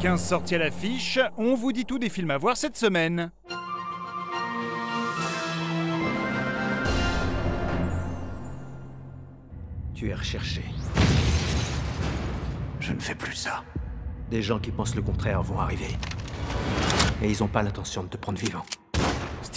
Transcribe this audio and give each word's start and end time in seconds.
15 0.00 0.22
sorties 0.22 0.54
à 0.54 0.58
l'affiche, 0.58 1.18
on 1.36 1.54
vous 1.54 1.72
dit 1.72 1.84
tout 1.84 1.98
des 1.98 2.08
films 2.08 2.30
à 2.30 2.38
voir 2.38 2.56
cette 2.56 2.76
semaine. 2.76 3.32
Tu 9.94 10.08
es 10.08 10.14
recherché. 10.14 10.62
Je 12.78 12.92
ne 12.92 13.00
fais 13.00 13.16
plus 13.16 13.34
ça. 13.34 13.64
Des 14.30 14.40
gens 14.40 14.60
qui 14.60 14.70
pensent 14.70 14.94
le 14.94 15.02
contraire 15.02 15.42
vont 15.42 15.58
arriver. 15.58 15.96
Et 17.20 17.30
ils 17.30 17.40
n'ont 17.40 17.48
pas 17.48 17.64
l'intention 17.64 18.04
de 18.04 18.08
te 18.08 18.16
prendre 18.16 18.38
vivant. 18.38 18.64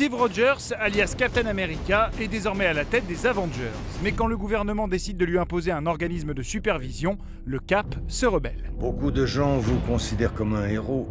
Steve 0.02 0.16
Rogers, 0.16 0.74
alias 0.80 1.14
Captain 1.16 1.46
America, 1.46 2.10
est 2.20 2.28
désormais 2.28 2.66
à 2.66 2.74
la 2.74 2.86
tête 2.86 3.06
des 3.06 3.28
Avengers. 3.28 3.70
Mais 4.02 4.14
quand 4.14 4.26
le 4.26 4.36
gouvernement 4.36 4.88
décide 4.88 5.16
de 5.16 5.26
lui 5.26 5.38
imposer 5.38 5.72
un 5.72 5.86
organisme 5.86 6.34
de 6.34 6.42
supervision, 6.42 7.20
le 7.46 7.60
Cap 7.60 7.86
se 8.08 8.26
rebelle. 8.26 8.72
Beaucoup 8.80 9.12
de 9.12 9.28
gens 9.28 9.60
vous 9.60 9.78
considèrent 9.82 10.34
comme 10.34 10.56
un 10.56 10.68
héros. 10.68 11.08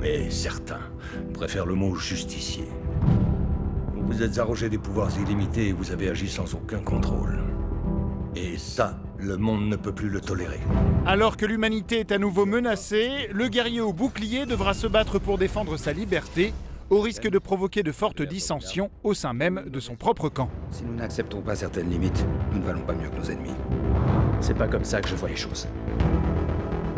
Mais 0.00 0.30
certains 0.30 0.78
préfèrent 1.34 1.66
le 1.66 1.74
mot 1.74 1.96
justicier. 1.96 2.68
Vous 3.92 4.06
vous 4.06 4.22
êtes 4.22 4.38
arrogé 4.38 4.68
des 4.68 4.78
pouvoirs 4.78 5.10
illimités 5.20 5.66
et 5.66 5.72
vous 5.72 5.90
avez 5.90 6.10
agi 6.10 6.28
sans 6.28 6.54
aucun 6.54 6.78
contrôle. 6.78 7.40
Et 8.36 8.56
ça, 8.56 9.00
le 9.18 9.36
monde 9.36 9.68
ne 9.68 9.74
peut 9.74 9.90
plus 9.90 10.10
le 10.10 10.20
tolérer. 10.20 10.60
Alors 11.06 11.36
que 11.36 11.44
l'humanité 11.44 11.98
est 11.98 12.12
à 12.12 12.18
nouveau 12.18 12.46
menacée, 12.46 13.28
le 13.32 13.48
guerrier 13.48 13.80
au 13.80 13.92
bouclier 13.92 14.46
devra 14.46 14.74
se 14.74 14.86
battre 14.86 15.18
pour 15.18 15.38
défendre 15.38 15.76
sa 15.76 15.92
liberté, 15.92 16.52
au 16.90 17.00
risque 17.00 17.28
de 17.28 17.38
provoquer 17.38 17.82
de 17.82 17.92
fortes 17.92 18.22
dissensions 18.22 18.90
au 19.04 19.14
sein 19.14 19.32
même 19.32 19.64
de 19.66 19.80
son 19.80 19.96
propre 19.96 20.28
camp. 20.28 20.50
Si 20.70 20.84
nous 20.84 20.94
n'acceptons 20.94 21.40
pas 21.40 21.56
certaines 21.56 21.90
limites, 21.90 22.24
nous 22.52 22.58
ne 22.58 22.64
valons 22.64 22.82
pas 22.82 22.94
mieux 22.94 23.08
que 23.08 23.16
nos 23.16 23.30
ennemis. 23.30 23.54
C'est 24.40 24.56
pas 24.56 24.68
comme 24.68 24.84
ça 24.84 25.00
que 25.00 25.08
je 25.08 25.14
vois 25.14 25.28
les 25.28 25.36
choses. 25.36 25.68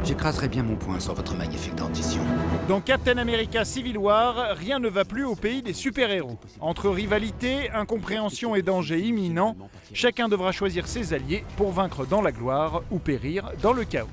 J'écraserai 0.03 0.49
bien 0.49 0.63
mon 0.63 0.77
poing 0.77 0.99
sur 0.99 1.15
votre 1.15 1.37
magnifique 1.37 1.75
dentition. 1.75 2.23
Dans 2.69 2.81
Captain 2.81 3.19
America 3.19 3.65
Civil 3.65 3.99
War, 3.99 4.57
rien 4.57 4.79
ne 4.79 4.89
va 4.89 5.05
plus 5.05 5.25
au 5.25 5.35
pays 5.35 5.63
des 5.63 5.75
super-héros. 5.75 6.39
Entre 6.61 6.89
rivalité, 6.89 7.71
incompréhension 7.71 8.55
et 8.55 8.63
danger 8.63 9.01
imminent, 9.01 9.57
chacun 9.93 10.29
devra 10.29 10.53
choisir 10.53 10.87
ses 10.87 11.13
alliés 11.13 11.45
pour 11.57 11.73
vaincre 11.73 12.07
dans 12.07 12.23
la 12.23 12.33
gloire 12.33 12.83
ou 12.91 12.99
périr 12.99 13.51
dans 13.63 13.75
le 13.75 13.85
chaos. 13.85 14.09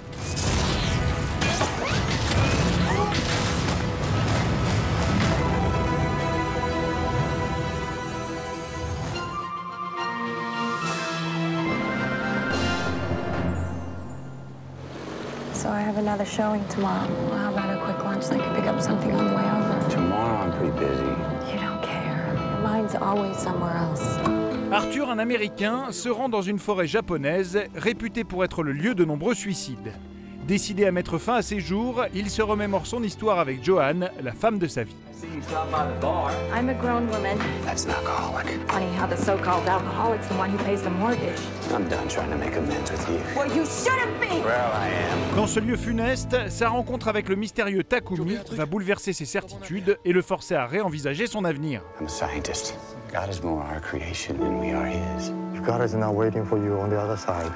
So 15.68 15.74
I 15.74 15.82
have 15.82 15.98
another 15.98 16.24
showing 16.24 16.66
tomorrow. 16.70 17.06
Well, 17.28 17.40
how 17.40 17.52
about 17.52 17.78
a 17.78 17.84
quick 17.84 18.02
lunch? 18.06 18.24
So 18.24 18.36
I 18.36 18.38
can 18.38 18.56
pick 18.56 18.68
up 18.68 18.80
something 18.80 19.12
on 19.12 19.28
the 19.28 19.36
way 19.36 19.44
over? 19.44 19.90
Tomorrow 19.90 20.38
I'm 20.38 20.54
pretty 20.54 20.72
busy. 20.80 21.04
You 21.52 21.60
don't 21.60 21.84
care. 21.84 22.34
Your 22.36 22.62
mind's 22.62 22.96
always 22.96 23.36
somewhere 23.38 23.76
else. 23.76 24.18
Arthur, 24.72 25.10
un 25.10 25.20
Américain, 25.20 25.92
se 25.92 26.08
rend 26.08 26.30
dans 26.30 26.42
une 26.42 26.58
forêt 26.58 26.88
japonaise 26.88 27.60
réputée 27.76 28.24
pour 28.24 28.46
être 28.46 28.64
le 28.64 28.72
lieu 28.72 28.96
de 28.96 29.04
nombreux 29.04 29.34
suicides. 29.34 29.92
Décidé 30.48 30.86
à 30.86 30.94
mettre 30.94 31.18
fin 31.18 31.36
à 31.36 31.42
ses 31.42 31.60
jours, 31.60 32.06
il 32.14 32.30
se 32.30 32.42
remémore 32.42 32.88
son 32.88 33.04
histoire 33.04 33.38
avec 33.38 33.62
Joanne, 33.66 34.10
la 34.24 34.32
femme 34.32 34.60
de 34.60 34.68
sa 34.68 34.84
vie. 34.84 34.96
I'm 36.54 36.70
a 36.70 36.74
grown 36.74 37.10
woman. 37.10 37.38
That's 37.66 37.86
an 37.86 37.92
alcoholic. 37.92 38.46
Funny 38.70 38.88
how 38.96 39.08
the 39.08 39.18
so-called 39.18 39.68
alcoholic's 39.68 40.28
the 40.28 40.36
one 40.36 40.50
who 40.50 40.58
pays 40.64 40.82
the 40.82 40.90
mortgage. 40.90 41.40
I'm 41.74 41.90
done 41.90 42.08
trying 42.08 42.30
to 42.30 42.38
make 42.38 42.56
amends 42.56 42.92
with 42.92 43.10
you. 43.10 43.20
Well, 43.36 43.48
you 43.54 43.66
shouldn't 43.66 44.22
be! 44.22 44.42
Well, 44.42 44.72
I 44.74 44.88
am. 44.88 45.36
Dans 45.36 45.48
ce 45.48 45.60
lieu 45.60 45.76
funeste, 45.76 46.50
sa 46.50 46.70
rencontre 46.70 47.10
avec 47.10 47.28
le 47.28 47.36
mystérieux 47.36 47.84
Takumi 47.84 48.38
va 48.52 48.66
bouleverser 48.66 49.12
ses 49.12 49.26
certitudes 49.26 49.98
et 50.06 50.14
le 50.14 50.22
forcer 50.22 50.56
à 50.56 50.66
réenvisager 50.66 51.28
son 51.28 51.44
avenir. 51.44 51.82
I'm 52.00 52.06
a 52.06 52.10
scientist. 52.10 52.76
God 53.12 53.30
is 53.30 53.42
more 53.44 53.64
our 53.64 53.82
creation 53.82 54.38
than 54.38 54.60
we 54.60 54.74
are 54.74 54.88
His. 54.88 55.32
If 55.56 55.64
God 55.64 55.82
is 55.84 55.94
not 55.96 56.14
waiting 56.14 56.46
for 56.46 56.58
you 56.58 56.74
on 56.80 56.90
the 56.90 56.98
other 56.98 57.18
side, 57.18 57.52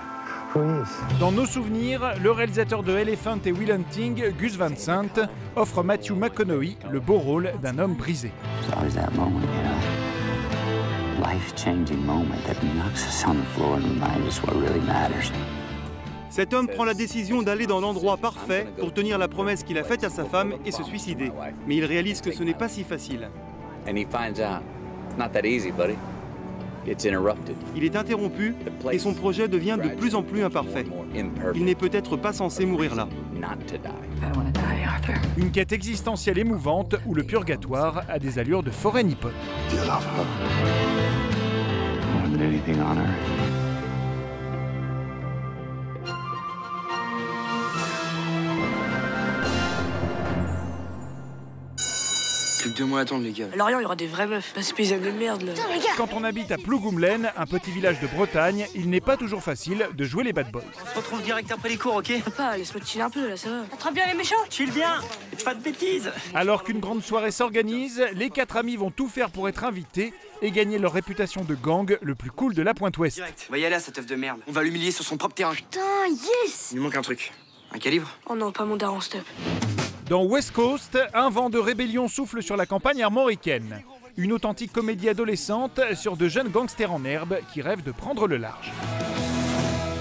Dans 1.19 1.31
nos 1.31 1.45
souvenirs, 1.45 2.15
le 2.21 2.31
réalisateur 2.31 2.83
de 2.83 2.91
Elephant 2.97 3.37
et 3.45 3.53
Will 3.53 3.71
Hunting, 3.71 4.33
Gus 4.37 4.57
Van 4.57 4.75
Sant, 4.75 5.29
offre 5.55 5.81
Matthew 5.81 6.11
McConaughey 6.11 6.75
le 6.91 6.99
beau 6.99 7.19
rôle 7.19 7.53
d'un 7.61 7.79
homme 7.79 7.93
brisé. 7.93 8.31
There's 8.59 8.77
always 8.77 8.93
that 8.95 9.11
moment, 9.15 9.39
you 9.41 9.61
know. 9.63 11.25
Life-changing 11.25 12.03
moment 12.05 12.43
that 12.47 12.61
knocks 12.75 13.07
us 13.07 13.23
on 13.25 13.35
the 13.35 13.45
floor 13.55 13.75
and 13.75 13.83
reminds 13.83 14.27
us 14.27 14.43
what 14.43 14.53
really 14.55 14.81
matters. 14.85 15.31
Cet 16.29 16.53
homme 16.53 16.67
prend 16.67 16.83
la 16.83 16.95
décision 16.95 17.41
d'aller 17.41 17.65
dans 17.65 17.79
l'endroit 17.79 18.17
parfait 18.17 18.67
pour 18.77 18.93
tenir 18.93 19.17
la 19.17 19.29
promesse 19.29 19.63
qu'il 19.63 19.77
a 19.77 19.83
faite 19.83 20.03
à 20.03 20.09
sa 20.09 20.25
femme 20.25 20.55
et 20.65 20.71
se 20.71 20.83
suicider. 20.83 21.31
Mais 21.65 21.77
il 21.77 21.85
réalise 21.85 22.19
que 22.19 22.31
ce 22.31 22.43
n'est 22.43 22.53
pas 22.53 22.67
si 22.67 22.83
facile. 22.83 23.29
Il 27.75 27.83
est 27.83 27.95
interrompu 27.95 28.55
et 28.91 28.99
son 28.99 29.13
projet 29.13 29.47
devient 29.47 29.77
de 29.81 29.89
plus 29.89 30.15
en 30.15 30.23
plus 30.23 30.43
imparfait. 30.43 30.85
Il 31.55 31.65
n'est 31.65 31.75
peut-être 31.75 32.17
pas 32.17 32.33
censé 32.33 32.65
mourir 32.65 32.95
là. 32.95 33.07
Not 33.33 33.65
to 33.67 33.77
die. 33.77 33.89
I 34.21 34.31
don't 34.31 34.37
want 34.37 34.51
to 34.51 34.59
die, 34.61 34.83
Arthur. 34.85 35.15
Une 35.37 35.51
quête 35.51 35.71
existentielle 35.71 36.37
émouvante 36.37 36.95
où 37.05 37.15
le 37.15 37.23
purgatoire 37.23 38.03
a 38.07 38.19
des 38.19 38.39
allures 38.39 38.63
de 38.63 38.71
forêt 38.71 39.03
nippone. 39.03 39.31
Deux 52.81 52.87
mois 52.87 52.99
à 52.99 53.01
attendre, 53.03 53.23
les 53.23 53.31
gars. 53.31 53.45
À 53.53 53.55
Lorient, 53.55 53.77
il 53.77 53.83
y 53.83 53.85
aura 53.85 53.95
des 53.95 54.07
vraies 54.07 54.25
meufs. 54.25 54.53
Pas 54.55 54.63
ces 54.63 54.73
paysannes 54.73 55.03
de 55.03 55.11
merde, 55.11 55.43
là. 55.43 55.53
Quand 55.97 56.13
on 56.13 56.23
habite 56.23 56.51
à 56.51 56.57
Plougoumlaine, 56.57 57.31
un 57.37 57.45
petit 57.45 57.69
village 57.69 57.99
de 57.99 58.07
Bretagne, 58.07 58.65
il 58.73 58.89
n'est 58.89 59.01
pas 59.01 59.17
toujours 59.17 59.43
facile 59.43 59.87
de 59.93 60.03
jouer 60.03 60.23
les 60.23 60.33
bad 60.33 60.51
boys. 60.51 60.63
On 60.83 60.89
se 60.89 60.95
retrouve 60.95 61.21
direct 61.21 61.51
après 61.51 61.69
les 61.69 61.77
cours, 61.77 61.97
ok 61.97 62.11
Papa, 62.25 62.57
laisse-moi 62.57 62.81
te 62.81 62.87
chiller 62.87 63.03
un 63.03 63.11
peu, 63.11 63.29
là, 63.29 63.37
ça 63.37 63.49
va. 63.51 63.61
Attrape 63.71 63.93
bien 63.93 64.07
les 64.07 64.15
méchants 64.15 64.35
Chill 64.49 64.71
bien 64.71 64.99
Pas 65.45 65.53
de 65.53 65.61
bêtises 65.61 66.11
Alors 66.33 66.63
qu'une 66.63 66.79
grande 66.79 67.03
soirée 67.03 67.29
s'organise, 67.29 68.03
les 68.15 68.31
quatre 68.31 68.57
amis 68.57 68.77
vont 68.77 68.89
tout 68.89 69.07
faire 69.07 69.29
pour 69.29 69.47
être 69.47 69.63
invités 69.63 70.11
et 70.41 70.49
gagner 70.49 70.79
leur 70.79 70.93
réputation 70.93 71.43
de 71.43 71.53
gang 71.53 71.99
le 72.01 72.15
plus 72.15 72.31
cool 72.31 72.55
de 72.55 72.63
la 72.63 72.73
pointe 72.73 72.97
ouest. 72.97 73.17
Direct. 73.17 73.45
On 73.49 73.51
va 73.51 73.59
y 73.59 73.65
aller 73.65 73.75
à 73.75 73.79
cette 73.79 73.99
œuf 73.99 74.07
de 74.07 74.15
merde. 74.15 74.39
On 74.47 74.51
va 74.51 74.63
l'humilier 74.63 74.89
sur 74.89 75.05
son 75.05 75.17
propre 75.17 75.35
terrain. 75.35 75.53
Putain, 75.53 76.07
yes! 76.07 76.69
Il 76.71 76.77
nous 76.77 76.83
manque 76.83 76.95
un 76.95 77.03
truc. 77.03 77.31
Un 77.75 77.77
calibre? 77.77 78.09
Oh 78.25 78.35
non, 78.35 78.51
pas 78.51 78.65
mon 78.65 78.75
daron, 78.75 79.01
stop. 79.01 79.21
Dans 80.09 80.23
West 80.25 80.51
Coast, 80.51 80.97
un 81.13 81.29
vent 81.29 81.49
de 81.49 81.57
rébellion 81.57 82.07
souffle 82.07 82.41
sur 82.43 82.57
la 82.57 82.65
campagne 82.65 83.01
armoricaine. 83.01 83.81
Une 84.17 84.33
authentique 84.33 84.73
comédie 84.73 85.09
adolescente 85.09 85.79
sur 85.95 86.17
de 86.17 86.27
jeunes 86.27 86.49
gangsters 86.49 86.91
en 86.91 87.05
herbe 87.05 87.37
qui 87.53 87.61
rêvent 87.61 87.83
de 87.83 87.91
prendre 87.91 88.27
le 88.27 88.37
large. 88.37 88.71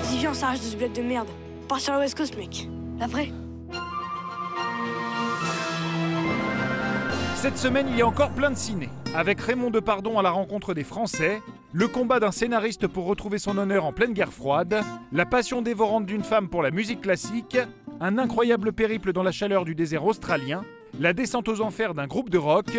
Vas-y, 0.02 0.18
viens, 0.18 0.30
on 0.30 0.34
s'arrache 0.34 0.60
de 0.60 0.64
ce 0.64 0.76
bled 0.76 0.92
de 0.92 1.02
merde. 1.02 1.28
Part 1.68 1.80
sur 1.80 1.92
la 1.92 2.00
West 2.00 2.16
Coast, 2.16 2.36
mec. 2.36 2.68
Après. 3.00 3.30
Cette 7.36 7.56
semaine, 7.56 7.86
il 7.88 7.96
y 7.96 8.02
a 8.02 8.06
encore 8.06 8.30
plein 8.30 8.50
de 8.50 8.56
ciné. 8.56 8.88
Avec 9.14 9.40
Raymond 9.40 9.70
Depardon 9.70 10.18
à 10.18 10.22
la 10.22 10.30
rencontre 10.30 10.74
des 10.74 10.84
Français, 10.84 11.40
le 11.72 11.88
combat 11.88 12.20
d'un 12.20 12.32
scénariste 12.32 12.86
pour 12.86 13.06
retrouver 13.06 13.38
son 13.38 13.56
honneur 13.56 13.84
en 13.84 13.92
pleine 13.92 14.12
guerre 14.12 14.32
froide, 14.32 14.82
la 15.12 15.24
passion 15.24 15.62
dévorante 15.62 16.04
d'une 16.04 16.24
femme 16.24 16.48
pour 16.48 16.62
la 16.62 16.70
musique 16.70 17.00
classique, 17.00 17.56
un 18.00 18.16
incroyable 18.16 18.72
périple 18.72 19.12
dans 19.12 19.22
la 19.22 19.30
chaleur 19.30 19.64
du 19.64 19.74
désert 19.74 20.04
australien, 20.04 20.62
la 20.98 21.12
descente 21.12 21.48
aux 21.48 21.60
enfers 21.60 21.94
d'un 21.94 22.06
groupe 22.06 22.30
de 22.30 22.38
rock, 22.38 22.78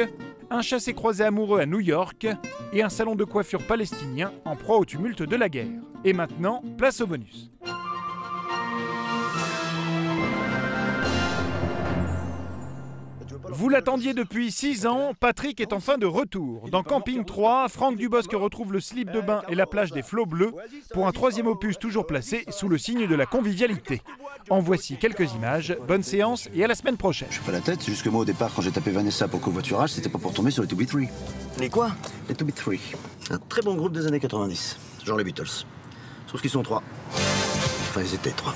un 0.50 0.62
chassé-croisé 0.62 1.24
amoureux 1.24 1.60
à 1.60 1.66
New 1.66 1.80
York 1.80 2.28
et 2.74 2.82
un 2.82 2.90
salon 2.90 3.16
de 3.16 3.24
coiffure 3.24 3.66
palestinien 3.66 4.34
en 4.46 4.56
proie 4.56 4.78
au 4.78 4.86
tumulte 4.86 5.22
de 5.22 5.36
la 5.36 5.48
guerre. 5.48 5.68
Et 6.04 6.14
maintenant, 6.14 6.64
place 6.78 7.02
au 7.02 7.08
bonus. 7.08 7.52
Vous 13.50 13.70
l'attendiez 13.70 14.14
depuis 14.14 14.52
6 14.52 14.86
ans, 14.88 15.14
Patrick 15.20 15.60
est 15.60 15.74
enfin 15.74 15.98
de 15.98 16.06
retour. 16.06 16.70
Dans 16.70 16.84
Camping 16.84 17.26
3, 17.26 17.70
Franck 17.70 17.98
Dubosc 17.98 18.32
retrouve 18.34 18.74
le 18.74 18.80
slip 18.80 19.12
de 19.12 19.22
bain 19.22 19.42
et 19.50 19.56
la 19.56 19.66
plage 19.66 19.92
des 19.92 20.02
flots 20.02 20.26
bleus 20.26 20.52
pour 20.94 21.08
un 21.08 21.12
troisième 21.12 21.48
opus 21.48 21.78
toujours 21.78 22.06
placé 22.08 22.46
sous 22.50 22.68
le 22.68 22.78
signe 22.78 23.08
de 23.08 23.16
la 23.16 23.26
convivialité. 23.26 24.02
En 24.50 24.60
voici 24.60 24.98
quelques 24.98 25.34
images, 25.34 25.76
bonne 25.88 26.04
séance 26.04 26.50
et 26.54 26.64
à 26.64 26.68
la 26.68 26.76
semaine 26.76 26.98
prochaine. 26.98 27.28
Je 27.32 27.40
fais 27.40 27.46
pas 27.46 27.52
la 27.52 27.62
tête, 27.62 27.82
c'est 27.82 27.92
juste 27.92 28.04
que 28.04 28.10
moi 28.10 28.22
au 28.22 28.26
départ 28.26 28.52
quand 28.56 28.62
j'ai 28.62 28.72
tapé 28.72 28.92
Vanessa 28.92 29.28
pour 29.28 29.42
covoiturage, 29.42 29.92
c'était 29.92 30.10
pas 30.10 30.20
pour 30.20 30.34
tomber 30.34 30.52
sur 30.52 30.64
les 30.64 30.70
2B3. 30.70 31.08
Les 31.60 31.70
quoi? 31.70 31.92
Les 32.30 32.36
2B3. 32.36 32.80
Un 33.30 33.38
très 33.38 33.62
bon 33.62 33.76
groupe 33.76 33.94
des 33.94 34.08
années 34.08 34.20
90, 34.20 34.78
genre 35.06 35.18
les 35.18 35.24
Beatles. 35.24 35.66
Sauf 36.28 36.42
qu'ils 36.42 36.50
sont 36.50 36.64
trois. 36.64 36.82
Enfin 37.14 38.02
ils 38.02 38.14
étaient 38.16 38.32
trois. 38.32 38.56